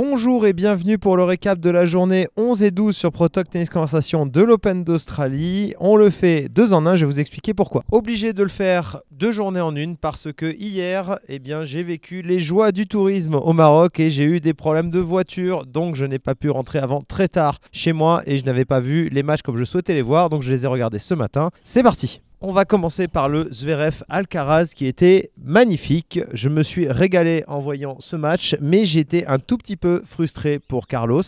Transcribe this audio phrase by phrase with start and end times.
[0.00, 3.68] Bonjour et bienvenue pour le récap de la journée 11 et 12 sur Protoc Tennis
[3.68, 5.74] Conversation de l'Open d'Australie.
[5.80, 7.82] On le fait deux en un, je vais vous expliquer pourquoi.
[7.90, 12.22] Obligé de le faire deux journées en une parce que hier, eh bien, j'ai vécu
[12.22, 16.04] les joies du tourisme au Maroc et j'ai eu des problèmes de voiture, donc je
[16.04, 19.24] n'ai pas pu rentrer avant très tard chez moi et je n'avais pas vu les
[19.24, 21.50] matchs comme je souhaitais les voir, donc je les ai regardés ce matin.
[21.64, 26.20] C'est parti on va commencer par le Zverev Alcaraz qui était magnifique.
[26.32, 30.60] Je me suis régalé en voyant ce match, mais j'étais un tout petit peu frustré
[30.60, 31.22] pour Carlos.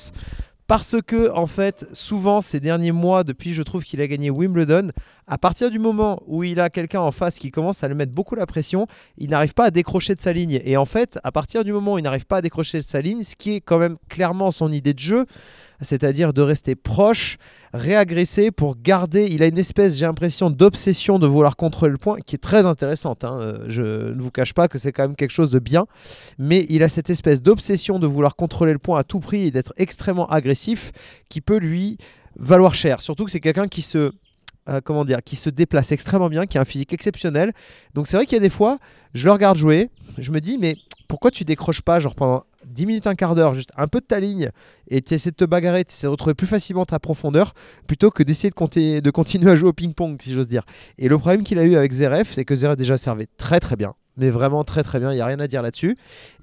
[0.68, 4.92] Parce que, en fait, souvent ces derniers mois, depuis je trouve qu'il a gagné Wimbledon,
[5.26, 8.12] à partir du moment où il a quelqu'un en face qui commence à le mettre
[8.12, 8.86] beaucoup la pression,
[9.18, 10.60] il n'arrive pas à décrocher de sa ligne.
[10.64, 13.00] Et en fait, à partir du moment où il n'arrive pas à décrocher de sa
[13.00, 15.26] ligne, ce qui est quand même clairement son idée de jeu,
[15.80, 17.38] c'est-à-dire de rester proche,
[17.72, 19.26] réagresser pour garder.
[19.30, 22.66] Il a une espèce, j'ai l'impression, d'obsession de vouloir contrôler le point qui est très
[22.66, 23.24] intéressante.
[23.24, 23.38] Hein.
[23.40, 25.86] Euh, je ne vous cache pas que c'est quand même quelque chose de bien,
[26.38, 29.50] mais il a cette espèce d'obsession de vouloir contrôler le point à tout prix et
[29.50, 30.92] d'être extrêmement agressif
[31.28, 31.98] qui peut lui
[32.36, 33.00] valoir cher.
[33.02, 34.12] Surtout que c'est quelqu'un qui se
[34.68, 34.80] euh,
[35.24, 37.52] qui se déplace extrêmement bien, qui a un physique exceptionnel.
[37.94, 38.78] Donc c'est vrai qu'il y a des fois,
[39.14, 40.76] je le regarde jouer, je me dis, mais
[41.08, 44.06] pourquoi tu décroches pas genre pendant 10 minutes, un quart d'heure, juste un peu de
[44.06, 44.50] ta ligne,
[44.88, 47.52] et tu essaies de te bagarrer, tu essaies de retrouver plus facilement ta profondeur,
[47.86, 50.64] plutôt que d'essayer de, continuer à jouer au ping-pong, si j'ose dire.
[50.98, 53.76] Et le problème qu'il a eu avec Zverev, c'est que Zverev déjà servait très très
[53.76, 55.96] bien, mais vraiment très très bien, il n'y a rien à dire là-dessus.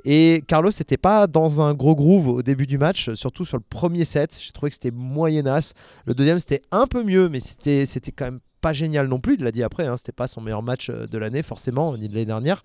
[0.06, 3.64] Et Carlos n'était pas dans un gros groove au début du match, surtout sur le
[3.68, 5.74] premier set, j'ai trouvé que c'était moyenasse.
[6.06, 9.44] Le deuxième, c'était un peu mieux, mais c'était quand même pas génial non plus, il
[9.44, 12.14] l'a dit après, hein, c'était pas son meilleur match euh, de l'année forcément, ni de
[12.14, 12.64] l'année dernière.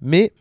[0.00, 0.32] Mais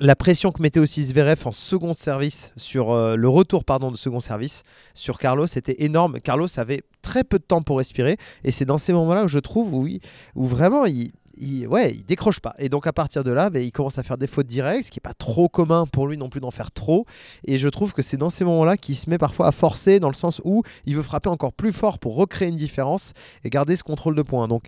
[0.00, 3.96] la pression que mettait aussi Zverev en second service sur euh, le retour pardon de
[3.96, 4.62] second service
[4.94, 6.20] sur Carlos était énorme.
[6.20, 9.38] Carlos avait très peu de temps pour respirer et c'est dans ces moments-là où je
[9.38, 12.54] trouve où vraiment il, il, ouais, il décroche pas.
[12.58, 14.90] Et donc à partir de là, ben, il commence à faire des fautes directes, ce
[14.90, 17.06] qui n'est pas trop commun pour lui non plus d'en faire trop.
[17.44, 20.08] Et je trouve que c'est dans ces moments-là qu'il se met parfois à forcer, dans
[20.08, 23.12] le sens où il veut frapper encore plus fort pour recréer une différence
[23.44, 24.48] et garder ce contrôle de points.
[24.48, 24.64] Donc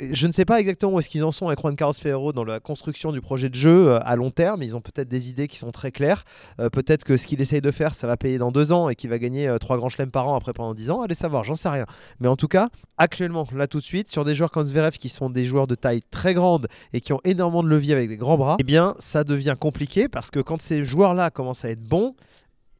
[0.00, 2.44] je ne sais pas exactement où est-ce qu'ils en sont avec Juan Carlos Ferrero dans
[2.44, 4.62] la construction du projet de jeu euh, à long terme.
[4.62, 6.24] Ils ont peut-être des idées qui sont très claires.
[6.60, 8.94] Euh, peut-être que ce qu'il essaye de faire, ça va payer dans deux ans et
[8.94, 11.02] qu'il va gagner euh, trois grands chelems par an après pendant dix ans.
[11.02, 11.86] Allez savoir, j'en sais rien.
[12.20, 15.08] Mais en tout cas, actuellement, là tout de suite, sur des joueurs comme Zverev qui
[15.08, 18.16] sont des joueurs de taille très grande et qui ont énormément de levier avec des
[18.16, 21.82] grands bras, eh bien ça devient compliqué parce que quand ces joueurs-là commencent à être
[21.82, 22.14] bons,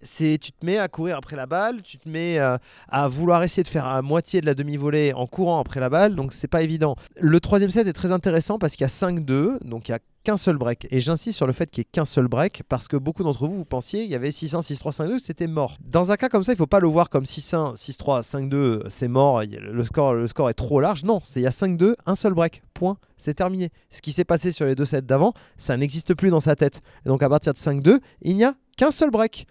[0.01, 2.57] c'est tu te mets à courir après la balle, tu te mets euh,
[2.89, 6.15] à vouloir essayer de faire à moitié de la demi-volée en courant après la balle,
[6.15, 6.97] donc c'est pas évident.
[7.19, 9.99] Le troisième set est très intéressant parce qu'il y a 5-2, donc il y a
[10.27, 10.89] qu'un seul break.
[10.91, 13.47] Et j'insiste sur le fait qu'il n'y ait qu'un seul break parce que beaucoup d'entre
[13.47, 15.77] vous, vous pensiez il y avait 6-1, 6-3, 5-2, c'était mort.
[15.81, 18.83] Dans un cas comme ça, il ne faut pas le voir comme 6-1, 6-3, 5-2,
[18.91, 21.05] c'est mort, le score, le score est trop large.
[21.05, 23.71] Non, il y a 5-2, un seul break, point, c'est terminé.
[23.91, 26.83] Ce qui s'est passé sur les deux sets d'avant, ça n'existe plus dans sa tête.
[27.05, 29.47] Et donc à partir de 5-2, il n'y a qu'un seul break.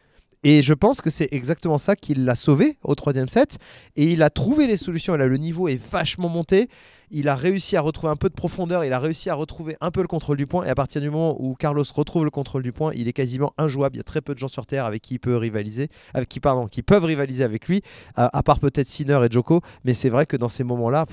[0.47, 3.57] Et je pense que c'est exactement ça qui l'a sauvé au troisième set.
[3.95, 5.17] Et il a trouvé les solutions.
[5.17, 6.69] Le niveau est vachement monté.
[7.17, 8.83] Il a réussi à retrouver un peu de profondeur.
[8.83, 10.65] Il a réussi à retrouver un peu le contrôle du point.
[10.65, 13.53] Et à partir du moment où Carlos retrouve le contrôle du point, il est quasiment
[13.57, 13.95] injouable.
[13.95, 16.27] Il y a très peu de gens sur Terre avec qui il peut rivaliser, avec
[16.27, 17.81] qui, pardon, qui peuvent rivaliser avec lui,
[18.17, 19.61] à, part peut-être Sinner et Joko.
[19.85, 21.05] Mais c'est vrai que dans ces moments-là,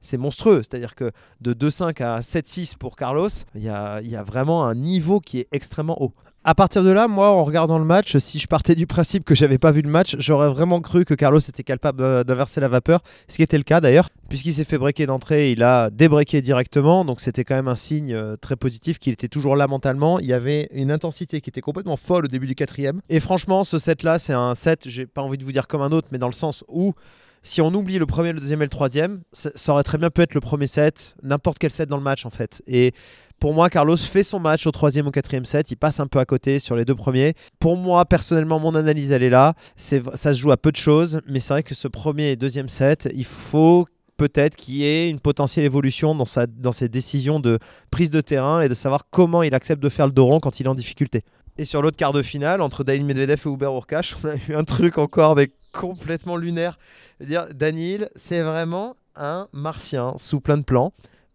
[0.00, 0.62] c'est monstrueux.
[0.68, 4.74] C'est-à-dire que de 2-5 à 7-6 pour Carlos, il y a, y a vraiment un
[4.74, 6.14] niveau qui est extrêmement haut.
[6.48, 9.34] À partir de là, moi, en regardant le match, si je partais du principe que
[9.34, 13.00] j'avais pas vu le match, j'aurais vraiment cru que Carlos était capable d'inverser la vapeur,
[13.26, 17.04] ce qui était le cas d'ailleurs, puisqu'il s'est fait breaker d'entrée, il a débreaké directement,
[17.04, 20.18] donc c'était quand même un signe euh, très positif qu'il était toujours là mentalement.
[20.18, 23.00] Il y avait une intensité qui était complètement folle au début du quatrième.
[23.08, 25.92] Et franchement, ce set-là, c'est un set, j'ai pas envie de vous dire comme un
[25.92, 26.94] autre, mais dans le sens où
[27.42, 30.20] si on oublie le premier, le deuxième et le troisième, ça aurait très bien pu
[30.22, 32.60] être le premier set, n'importe quel set dans le match en fait.
[32.66, 32.92] Et
[33.38, 35.70] pour moi, Carlos fait son match au troisième ou quatrième set.
[35.70, 37.34] Il passe un peu à côté sur les deux premiers.
[37.60, 39.54] Pour moi, personnellement, mon analyse, elle est là.
[39.76, 42.68] ça se joue à peu de choses, mais c'est vrai que ce premier et deuxième
[42.68, 47.40] set, il faut peut-être qu'il y ait une potentielle évolution dans, sa, dans ses décisions
[47.40, 47.58] de
[47.90, 50.60] prise de terrain et de savoir comment il accepte de faire le dos rond quand
[50.60, 51.22] il est en difficulté.
[51.58, 54.54] Et sur l'autre quart de finale, entre Daniel Medvedev et Uber Urkash, on a eu
[54.54, 56.78] un truc encore avec complètement lunaire.
[57.20, 60.92] dire, Daniel, c'est vraiment un martien sous plein de plans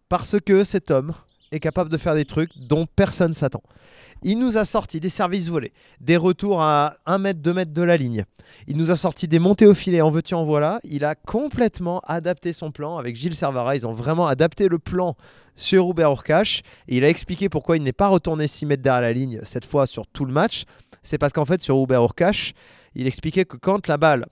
[0.08, 1.14] parce que cet homme
[1.52, 3.62] est capable de faire des trucs dont personne s'attend.
[4.24, 7.82] Il nous a sorti des services volés, des retours à 1 mètre, 2 mètres de
[7.82, 8.24] la ligne.
[8.68, 10.78] Il nous a sorti des montées au filet, en veux-tu, en voilà.
[10.84, 13.74] Il a complètement adapté son plan avec Gilles Servara.
[13.74, 15.16] Ils ont vraiment adapté le plan
[15.56, 16.62] sur Hubert Urkash.
[16.88, 19.64] Et il a expliqué pourquoi il n'est pas retourné 6 mètres derrière la ligne, cette
[19.64, 20.64] fois sur tout le match.
[21.02, 22.54] C'est parce qu'en fait, sur Hubert Urkash,
[22.94, 24.26] il expliquait que quand la balle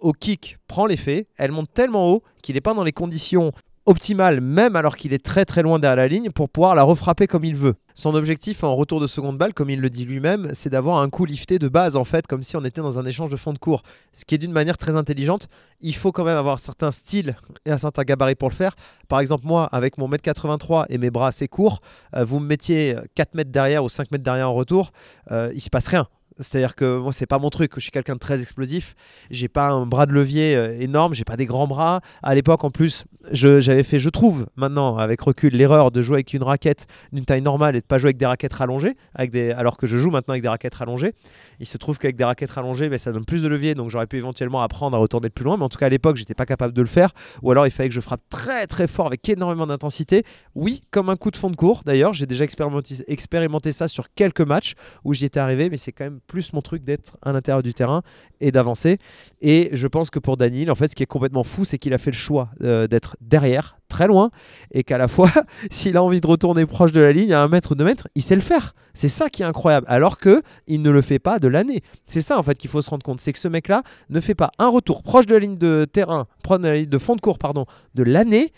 [0.00, 3.52] au kick prend l'effet, elle monte tellement haut qu'il n'est pas dans les conditions
[3.86, 7.26] optimale, même alors qu'il est très très loin derrière la ligne, pour pouvoir la refrapper
[7.26, 7.74] comme il veut.
[7.94, 11.10] Son objectif en retour de seconde balle, comme il le dit lui-même, c'est d'avoir un
[11.10, 13.52] coup lifté de base, en fait, comme si on était dans un échange de fond
[13.52, 13.82] de cours.
[14.12, 15.48] Ce qui est d'une manière très intelligente.
[15.80, 18.74] Il faut quand même avoir un certain style et un certain gabarit pour le faire.
[19.08, 21.80] Par exemple, moi, avec mon mètre 83 et mes bras assez courts,
[22.14, 24.90] euh, vous me mettiez 4 mètres derrière ou 5 mètres derrière en retour,
[25.30, 26.06] euh, il se passe rien.
[26.40, 27.72] C'est-à-dire que moi, c'est pas mon truc.
[27.76, 28.94] Je suis quelqu'un de très explosif.
[29.30, 31.14] J'ai pas un bras de levier euh, énorme.
[31.14, 32.00] J'ai pas des grands bras.
[32.22, 36.32] À l'époque, en plus, j'avais fait, je trouve, maintenant, avec recul, l'erreur de jouer avec
[36.32, 39.50] une raquette d'une taille normale et de pas jouer avec des raquettes rallongées, avec des...
[39.50, 41.12] alors que je joue maintenant avec des raquettes rallongées.
[41.58, 43.74] Il se trouve qu'avec des raquettes rallongées, ben, ça donne plus de levier.
[43.74, 45.56] Donc j'aurais pu éventuellement apprendre à retourner plus loin.
[45.56, 47.10] Mais en tout cas, à l'époque, j'étais pas capable de le faire.
[47.42, 50.24] Ou alors, il fallait que je frappe très très fort avec énormément d'intensité.
[50.54, 51.82] Oui, comme un coup de fond de cours.
[51.84, 55.68] D'ailleurs, j'ai déjà expérimenté, expérimenté ça sur quelques matchs où j'y étais arrivé.
[55.68, 58.02] Mais c'est quand même plus mon truc d'être à l'intérieur du terrain
[58.40, 58.98] et d'avancer.
[59.42, 61.92] Et je pense que pour Daniel, en fait, ce qui est complètement fou, c'est qu'il
[61.92, 64.30] a fait le choix euh, d'être derrière, très loin,
[64.70, 65.30] et qu'à la fois,
[65.72, 68.06] s'il a envie de retourner proche de la ligne à un mètre ou deux mètres,
[68.14, 68.76] il sait le faire.
[68.94, 69.86] C'est ça qui est incroyable.
[69.88, 71.82] Alors que il ne le fait pas de l'année.
[72.06, 74.36] C'est ça en fait qu'il faut se rendre compte, c'est que ce mec-là ne fait
[74.36, 77.66] pas un retour proche de la ligne de terrain, de fond de cours, pardon,
[77.96, 78.52] de l'année.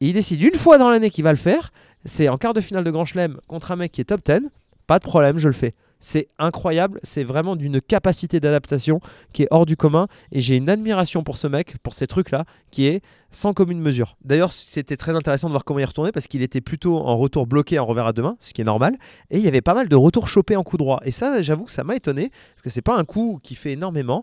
[0.00, 1.72] il décide une fois dans l'année qu'il va le faire.
[2.04, 4.50] C'est en quart de finale de Grand Chelem contre un mec qui est top 10.
[4.86, 5.74] Pas de problème, je le fais.
[6.04, 9.00] C'est incroyable, c'est vraiment d'une capacité d'adaptation
[9.32, 12.44] qui est hors du commun et j'ai une admiration pour ce mec, pour ces trucs-là,
[12.70, 14.18] qui est sans commune mesure.
[14.22, 17.46] D'ailleurs, c'était très intéressant de voir comment il retournait parce qu'il était plutôt en retour
[17.46, 18.98] bloqué en revers à deux ce qui est normal,
[19.30, 21.00] et il y avait pas mal de retours chopés en coup droit.
[21.06, 23.72] Et ça, j'avoue que ça m'a étonné parce que c'est pas un coup qui fait
[23.72, 24.22] énormément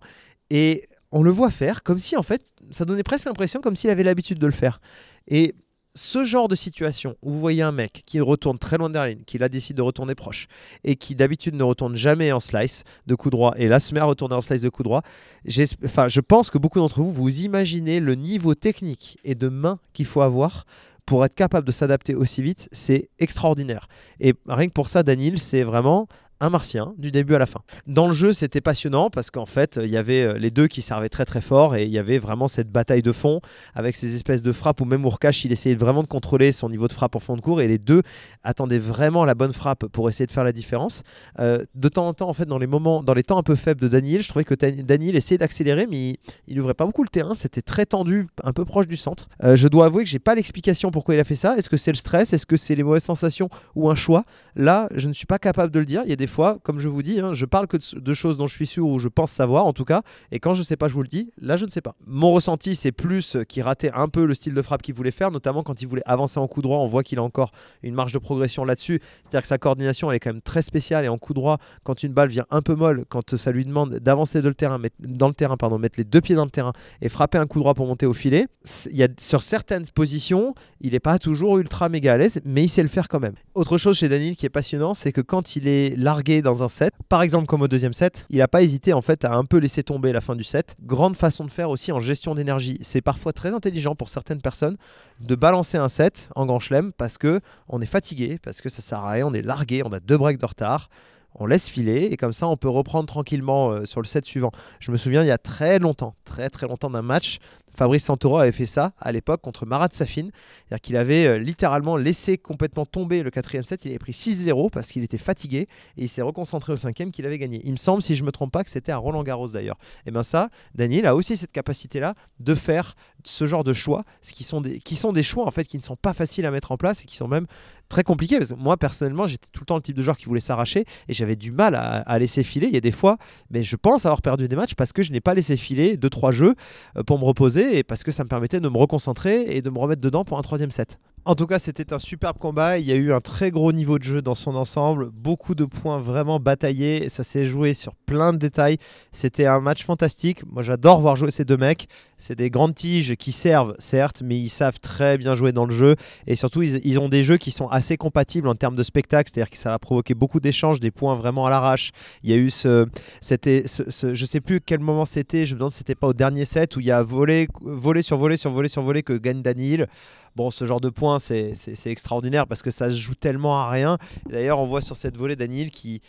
[0.51, 3.89] et on le voit faire comme si en fait, ça donnait presque l'impression comme s'il
[3.89, 4.81] avait l'habitude de le faire.
[5.27, 5.55] Et
[5.93, 9.13] ce genre de situation où vous voyez un mec qui retourne très loin derrière la
[9.13, 10.47] ligne, qui là décide de retourner proche
[10.83, 13.99] et qui d'habitude ne retourne jamais en slice de coup droit et là se met
[13.99, 15.01] à retourner en slice de coup droit,
[15.45, 20.05] je pense que beaucoup d'entre vous, vous imaginez le niveau technique et de main qu'il
[20.05, 20.65] faut avoir
[21.05, 23.87] pour être capable de s'adapter aussi vite, c'est extraordinaire.
[24.19, 26.07] Et rien que pour ça, Daniel, c'est vraiment
[26.41, 27.61] un martien du début à la fin.
[27.85, 30.81] Dans le jeu, c'était passionnant parce qu'en fait, il y avait euh, les deux qui
[30.81, 33.41] servaient très très fort et il y avait vraiment cette bataille de fond
[33.75, 36.87] avec ces espèces de frappes où même Urkash, il essayait vraiment de contrôler son niveau
[36.87, 38.01] de frappe en fond de cours et les deux
[38.43, 41.03] attendaient vraiment la bonne frappe pour essayer de faire la différence.
[41.39, 43.55] Euh, de temps en temps, en fait, dans les moments, dans les temps un peu
[43.55, 46.15] faibles de Daniel, je trouvais que Daniel essayait d'accélérer, mais
[46.47, 47.35] il, n'ouvrait pas beaucoup le terrain.
[47.35, 49.29] C'était très tendu, un peu proche du centre.
[49.43, 51.55] Euh, je dois avouer que j'ai pas l'explication pourquoi il a fait ça.
[51.57, 52.33] Est-ce que c'est le stress?
[52.33, 54.23] Est-ce que c'est les mauvaises sensations ou un choix?
[54.55, 56.01] Là, je ne suis pas capable de le dire.
[56.05, 58.37] Il y a des fois, comme je vous dis, hein, je parle que de, choses
[58.37, 60.01] dont je suis sûr ou je pense savoir en tout cas.
[60.31, 61.31] Et quand je sais pas, je vous le dis.
[61.39, 61.95] Là, je ne sais pas.
[62.05, 65.31] Mon ressenti, c'est plus qu'il ratait un peu le style de frappe qu'il voulait faire,
[65.31, 66.79] notamment quand il voulait avancer en coup droit.
[66.79, 67.51] On voit qu'il a encore
[67.83, 68.99] une marge de progression là-dessus.
[69.23, 71.05] C'est-à-dire que sa coordination, elle est quand même très spéciale.
[71.05, 73.95] Et en coup droit, quand une balle vient un peu molle, quand ça lui demande
[73.95, 77.09] d'avancer le terrain, dans le terrain, pardon, mettre les deux pieds dans le terrain et
[77.09, 78.47] frapper un coup droit pour monter au filet,
[78.89, 82.63] il y a, sur certaines positions, il n'est pas toujours ultra méga à l'aise, mais
[82.63, 83.33] il sait le faire quand même.
[83.53, 86.69] Autre chose chez Daniel qui est passionnant, c'est que quand il est largué dans un
[86.69, 89.43] set, par exemple comme au deuxième set, il n'a pas hésité en fait à un
[89.43, 90.75] peu laisser tomber la fin du set.
[90.83, 92.77] Grande façon de faire aussi en gestion d'énergie.
[92.81, 94.77] C'est parfois très intelligent pour certaines personnes
[95.19, 98.81] de balancer un set en grand chelem parce que on est fatigué, parce que ça
[98.81, 100.89] sert à rien, on est largué, on a deux breaks de retard
[101.35, 104.51] on laisse filer et comme ça on peut reprendre tranquillement euh, sur le set suivant.
[104.79, 107.39] Je me souviens il y a très longtemps, très très longtemps d'un match
[107.73, 110.29] Fabrice Santoro avait fait ça à l'époque contre Marat Safin.
[110.67, 113.85] C'est-à-dire qu'il avait euh, littéralement laissé complètement tomber le quatrième set.
[113.85, 117.25] Il avait pris 6-0 parce qu'il était fatigué et il s'est reconcentré au cinquième qu'il
[117.25, 117.61] avait gagné.
[117.63, 119.77] Il me semble, si je ne me trompe pas, que c'était à Roland Garros d'ailleurs.
[120.05, 124.33] Et bien ça, Daniel a aussi cette capacité-là de faire ce genre de choix, ce
[124.33, 127.03] qui sont des, choix en fait qui ne sont pas faciles à mettre en place
[127.03, 127.45] et qui sont même
[127.89, 128.37] très compliqués.
[128.37, 131.13] Parce moi personnellement, j'étais tout le temps le type de joueur qui voulait s'arracher et
[131.13, 132.67] j'avais du mal à, laisser filer.
[132.67, 133.17] Il y a des fois,
[133.49, 136.09] mais je pense avoir perdu des matchs parce que je n'ai pas laissé filer deux
[136.09, 136.55] trois jeux
[136.97, 139.69] euh, pour me reposer et parce que ça me permettait de me reconcentrer et de
[139.69, 140.99] me remettre dedans pour un troisième set.
[141.23, 142.79] En tout cas, c'était un superbe combat.
[142.79, 145.65] Il y a eu un très gros niveau de jeu dans son ensemble, beaucoup de
[145.65, 147.09] points vraiment bataillés.
[147.09, 148.77] Ça s'est joué sur plein de détails.
[149.11, 150.43] C'était un match fantastique.
[150.51, 151.87] Moi, j'adore voir jouer ces deux mecs.
[152.17, 155.73] C'est des grandes tiges qui servent, certes, mais ils savent très bien jouer dans le
[155.73, 155.95] jeu.
[156.25, 159.29] Et surtout, ils, ont des jeux qui sont assez compatibles en termes de spectacle.
[159.31, 161.91] C'est-à-dire que ça va provoquer beaucoup d'échanges, des points vraiment à l'arrache.
[162.23, 162.87] Il y a eu ce.
[163.21, 163.65] C'était.
[163.67, 165.45] Ce, je sais plus quel moment c'était.
[165.45, 168.01] Je me demande si c'était pas au dernier set où il y a volé, volé
[168.01, 169.87] sur volé sur volé sur volé que gagne Daniel.
[170.35, 171.53] Bon, ce genre de points, c'est
[171.85, 173.97] extraordinaire parce que ça se joue tellement à rien.
[174.29, 176.01] D'ailleurs, on voit sur cette volée Daniel qui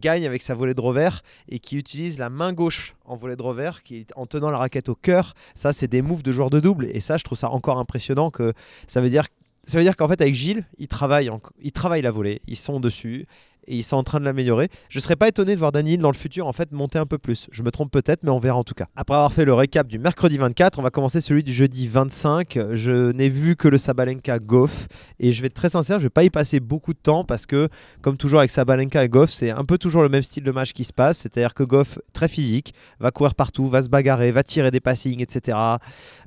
[0.00, 3.42] gagne avec sa volée de revers et qui utilise la main gauche en volée de
[3.42, 5.34] revers qui, en tenant la raquette au cœur.
[5.54, 6.86] Ça, c'est des moves de joueur de double.
[6.92, 8.52] Et ça, je trouve ça encore impressionnant que
[8.86, 9.26] ça veut dire
[9.64, 12.80] ça veut dire qu'en fait avec Gilles, il travaille, il travaille la volée, ils sont
[12.80, 13.26] dessus
[13.66, 14.68] et ils sont en train de l'améliorer.
[14.88, 17.06] Je ne serais pas étonné de voir Daniel dans le futur en fait monter un
[17.06, 17.48] peu plus.
[17.52, 18.86] Je me trompe peut-être, mais on verra en tout cas.
[18.96, 22.58] Après avoir fait le récap du mercredi 24, on va commencer celui du jeudi 25.
[22.72, 24.88] Je n'ai vu que le Sabalenka Goff
[25.20, 27.46] et je vais être très sincère, je vais pas y passer beaucoup de temps parce
[27.46, 27.68] que
[28.00, 30.72] comme toujours avec Sabalenka et Goff, c'est un peu toujours le même style de match
[30.72, 34.42] qui se passe, c'est-à-dire que Goff très physique, va courir partout, va se bagarrer, va
[34.42, 35.56] tirer des passings, etc.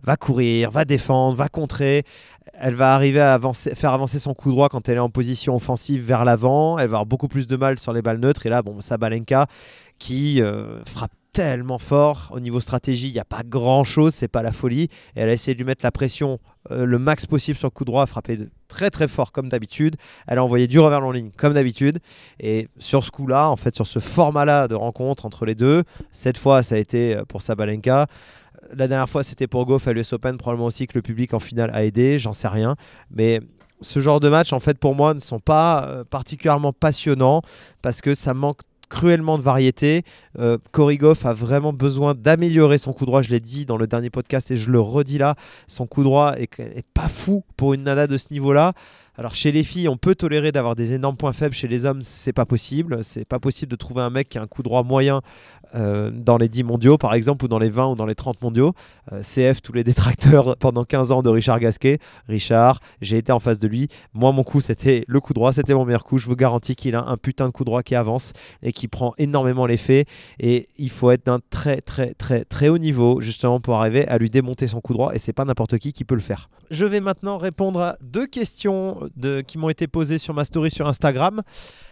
[0.03, 2.03] Va courir, va défendre, va contrer.
[2.53, 6.03] Elle va arriver à faire avancer son coup droit quand elle est en position offensive
[6.03, 6.77] vers l'avant.
[6.77, 8.45] Elle va avoir beaucoup plus de mal sur les balles neutres.
[8.45, 9.47] Et là, bon, Sabalenka
[9.99, 14.29] qui euh, frappe tellement fort au niveau stratégie, il n'y a pas grand chose, c'est
[14.29, 14.83] pas la folie.
[14.83, 14.89] Et
[15.19, 16.39] elle a essayé de lui mettre la pression
[16.71, 18.39] euh, le max possible sur le coup droit, frapper
[18.69, 19.97] très très fort comme d'habitude.
[20.27, 21.99] Elle a envoyé du revers en ligne comme d'habitude.
[22.39, 26.37] Et sur ce coup-là, en fait, sur ce format-là de rencontre entre les deux, cette
[26.37, 28.07] fois ça a été euh, pour Sabalenka.
[28.73, 30.37] La dernière fois, c'était pour Goff à l'US Open.
[30.37, 32.75] Probablement aussi que le public en finale a aidé, j'en sais rien.
[33.11, 33.41] Mais
[33.81, 37.41] ce genre de match, en fait, pour moi, ne sont pas euh, particulièrement passionnants
[37.81, 40.03] parce que ça manque cruellement de variété.
[40.39, 43.21] Euh, Goff a vraiment besoin d'améliorer son coup droit.
[43.21, 45.35] Je l'ai dit dans le dernier podcast et je le redis là.
[45.67, 48.73] Son coup droit est, est pas fou pour une nana de ce niveau-là.
[49.17, 51.55] Alors chez les filles, on peut tolérer d'avoir des énormes points faibles.
[51.55, 53.01] Chez les hommes, c'est pas possible.
[53.01, 55.21] C'est pas possible de trouver un mec qui a un coup droit moyen
[55.73, 58.41] euh, dans les 10 mondiaux, par exemple, ou dans les 20 ou dans les 30
[58.41, 58.73] mondiaux.
[59.13, 61.99] Euh, CF, tous les détracteurs pendant 15 ans de Richard Gasquet.
[62.27, 63.87] Richard, j'ai été en face de lui.
[64.13, 65.53] Moi, mon coup, c'était le coup droit.
[65.53, 66.17] C'était mon meilleur coup.
[66.17, 69.13] Je vous garantis qu'il a un putain de coup droit qui avance et qui prend
[69.17, 70.05] énormément l'effet.
[70.39, 74.17] Et il faut être d'un très, très, très, très haut niveau, justement, pour arriver à
[74.17, 75.15] lui démonter son coup droit.
[75.15, 76.49] Et c'est pas n'importe qui qui peut le faire.
[76.69, 79.04] Je vais maintenant répondre à deux questions
[79.47, 81.41] qui m'ont été posées sur ma story sur Instagram.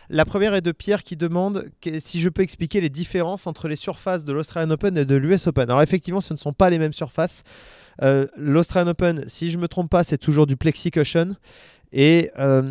[0.09, 3.75] La première est de Pierre qui demande si je peux expliquer les différences entre les
[3.75, 5.69] surfaces de l'Australian Open et de l'US Open.
[5.69, 7.43] Alors effectivement, ce ne sont pas les mêmes surfaces.
[8.01, 11.35] Euh, L'Australian Open, si je ne me trompe pas, c'est toujours du plexi cushion.
[11.91, 12.63] Et euh,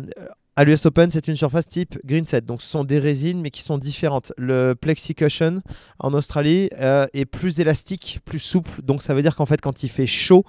[0.55, 2.45] à l'US Open, c'est une surface type green set.
[2.45, 4.31] Donc ce sont des résines, mais qui sont différentes.
[4.37, 5.61] Le plexi cushion
[5.99, 8.81] en Australie euh, est plus élastique, plus souple.
[8.83, 10.45] Donc ça veut dire qu'en fait, quand il fait chaud,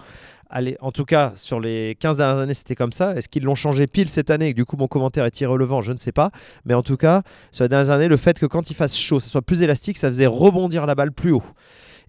[0.51, 3.17] Allez, en tout cas, sur les 15 dernières années, c'était comme ça.
[3.17, 4.55] Est-ce qu'ils l'ont changé pile cette année?
[4.55, 6.31] Du coup mon commentaire est irrelevant Je ne sais pas.
[6.65, 9.19] Mais en tout cas, sur les dernières années, le fait que quand il fasse chaud,
[9.19, 11.43] ça soit plus élastique, ça faisait rebondir la balle plus haut.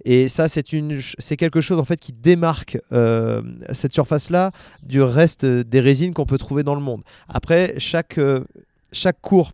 [0.03, 4.51] Et ça, c'est quelque chose en fait qui démarque euh, cette surface-là
[4.83, 7.03] du reste des résines qu'on peut trouver dans le monde.
[7.27, 8.43] Après, chaque, euh,
[8.91, 9.53] chaque cours,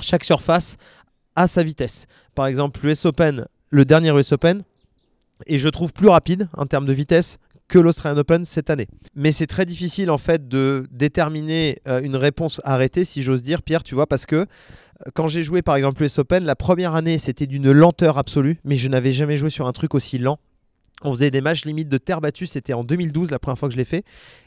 [0.00, 0.76] chaque surface
[1.36, 2.06] a sa vitesse.
[2.34, 4.62] Par exemple, l'US Open, le dernier US Open,
[5.46, 8.88] et je trouve plus rapide en termes de vitesse que l'Australian Open cette année.
[9.14, 13.62] Mais c'est très difficile en fait de déterminer euh, une réponse arrêtée, si j'ose dire,
[13.62, 14.44] Pierre, tu vois, parce que euh,
[15.14, 18.76] quand j'ai joué par exemple l'US Open, la première année c'était d'une lenteur absolue, mais
[18.76, 20.38] je n'avais jamais joué sur un truc aussi lent.
[21.02, 23.72] On faisait des matchs limites de terre battue, c'était en 2012 la première fois que
[23.72, 24.04] je l'ai fait.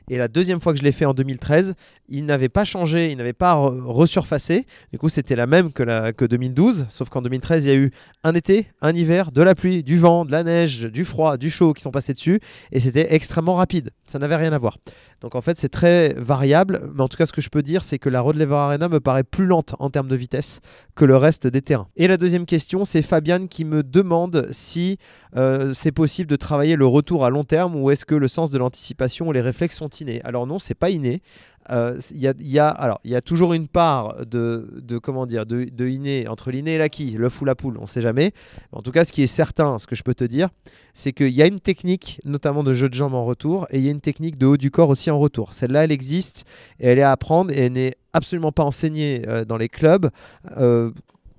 [0.10, 1.76] Et la deuxième fois que je l'ai fait en 2013,
[2.10, 4.66] il n'avait pas changé, il n'avait pas resurfacé.
[4.92, 7.76] Du coup, c'était la même que, la, que 2012, sauf qu'en 2013, il y a
[7.76, 7.92] eu
[8.26, 11.50] un été, un hiver, de la pluie, du vent, de la neige, du froid, du
[11.50, 12.42] chaud qui sont passés dessus.
[12.74, 13.92] Et c'était extrêmement rapide.
[14.06, 14.78] Ça n'avait rien à voir.
[15.22, 16.82] Donc en fait, c'est très variable.
[16.94, 18.90] Mais en tout cas, ce que je peux dire, c'est que la Road Lever Arena
[18.90, 20.60] me paraît plus lente en termes de vitesse
[20.96, 21.88] que le reste des terrains.
[21.96, 24.98] Et la deuxième question, c'est Fabiane qui me demande si
[25.38, 28.52] euh, c'est possible de travailler le retour à long terme ou est-ce que le sens
[28.52, 30.22] de l'anticipation ou les réflexes sont innés?
[30.24, 31.22] Alors non, c'est pas inné.
[31.70, 36.28] Euh, il y, a, alors, y a toujours une part de, comment dire, de inné
[36.28, 38.32] entre l'inné et l'acquis, l'œuf ou la poule, on ne sait jamais.
[38.72, 40.50] En tout cas, ce qui est certain, ce que je peux te dire,
[40.94, 43.86] c'est qu'il y a une technique, notamment de jeu de jambes en retour, et il
[43.86, 45.54] y a une technique de haut du corps aussi en retour.
[45.54, 46.46] Celle-là, elle existe
[46.80, 50.10] et elle est à apprendre et elle n'est absolument pas enseignée euh, dans les clubs.
[50.58, 50.92] Euh,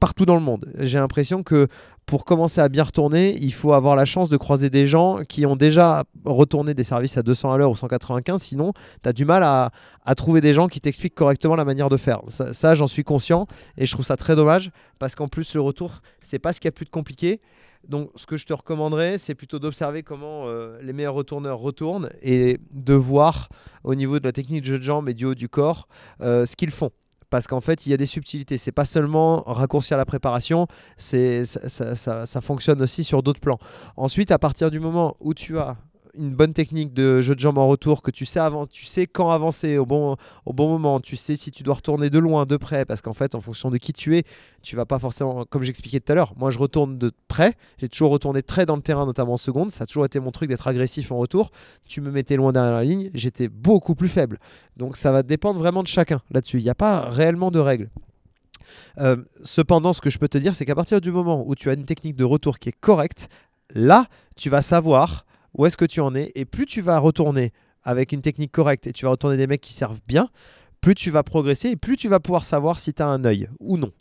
[0.02, 0.66] partout dans le monde.
[0.80, 1.68] J'ai l'impression que
[2.06, 5.46] pour commencer à bien retourner, il faut avoir la chance de croiser des gens qui
[5.46, 8.42] ont déjà retourné des services à 200 à l'heure ou 195.
[8.42, 9.70] Sinon, tu as du mal à,
[10.14, 12.20] trouver des gens qui t'expliquent correctement la manière de faire.
[12.28, 13.46] Ça, j'en suis conscient
[13.78, 16.66] et je trouve ça très dommage parce qu'en plus, le retour, c'est pas ce qu'il
[16.66, 17.40] y a plus de compliqué.
[17.88, 22.10] Donc, ce que je te recommanderais, c'est plutôt d'observer comment euh, les meilleurs retourneurs retournent
[22.22, 23.48] et de voir
[23.82, 25.88] au niveau de la technique de jeu de jambes et du haut du corps
[26.20, 26.90] euh, ce qu'ils font
[27.32, 28.58] parce qu'en fait, il y a des subtilités.
[28.58, 30.66] C'est pas seulement raccourcir la préparation,
[30.98, 31.96] c'est ça,
[32.26, 33.58] ça, fonctionne aussi sur d'autres plans.
[33.96, 35.78] Ensuite, à partir du moment où tu as
[36.14, 39.06] une bonne technique de jeu de jambes en retour, que tu sais, avant, tu sais
[39.06, 42.44] quand avancer au bon, au bon moment, tu sais si tu dois retourner de loin,
[42.44, 44.24] de près, parce qu'en fait, en fonction de qui tu es,
[44.62, 47.88] tu vas pas forcément, comme j'expliquais tout à l'heure, moi je retourne de près, j'ai
[47.88, 50.48] toujours retourné très dans le terrain, notamment en seconde, ça a toujours été mon truc
[50.48, 51.50] d'être agressif en retour,
[51.88, 54.38] tu me mettais loin derrière la ligne, j'étais beaucoup plus faible.
[54.76, 57.90] Donc ça va dépendre vraiment de chacun là-dessus, il n'y a pas réellement de règles.
[58.98, 61.70] Euh, cependant, ce que je peux te dire, c'est qu'à partir du moment où tu
[61.70, 63.28] as une technique de retour qui est correcte,
[63.74, 66.32] là, tu vas savoir où est-ce que tu en es.
[66.34, 69.60] Et plus tu vas retourner avec une technique correcte et tu vas retourner des mecs
[69.60, 70.28] qui servent bien,
[70.80, 73.48] plus tu vas progresser et plus tu vas pouvoir savoir si tu as un œil
[73.60, 73.92] ou non.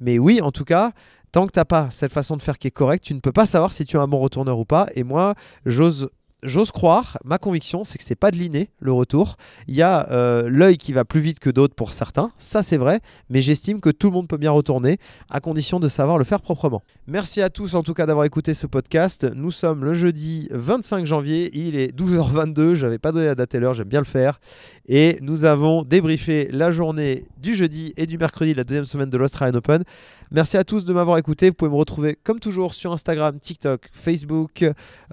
[0.00, 0.92] Mais oui, en tout cas,
[1.32, 3.32] tant que tu n'as pas cette façon de faire qui est correcte, tu ne peux
[3.32, 4.88] pas savoir si tu es un bon retourneur ou pas.
[4.94, 5.34] Et moi,
[5.66, 6.08] j'ose
[6.42, 9.36] j'ose croire, ma conviction, c'est que c'est pas de l'inné le retour.
[9.68, 12.76] Il y a euh, l'œil qui va plus vite que d'autres pour certains, ça c'est
[12.76, 14.98] vrai, mais j'estime que tout le monde peut bien retourner
[15.30, 16.82] à condition de savoir le faire proprement.
[17.06, 19.26] Merci à tous en tout cas d'avoir écouté ce podcast.
[19.34, 23.60] Nous sommes le jeudi 25 janvier, il est 12h22, j'avais pas donné la date et
[23.60, 24.40] l'heure, j'aime bien le faire.
[24.88, 29.16] Et nous avons débriefé la journée du jeudi et du mercredi, la deuxième semaine de
[29.16, 29.82] l'Australian Open.
[30.30, 31.48] Merci à tous de m'avoir écouté.
[31.48, 34.64] Vous pouvez me retrouver comme toujours sur Instagram, TikTok, Facebook,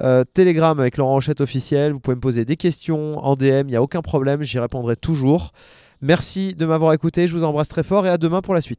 [0.02, 1.94] euh, Telegram avec Laurent Rochette officiel.
[1.94, 4.96] Vous pouvez me poser des questions en DM, il n'y a aucun problème, j'y répondrai
[4.96, 5.54] toujours.
[6.02, 8.76] Merci de m'avoir écouté, je vous embrasse très fort et à demain pour la suite.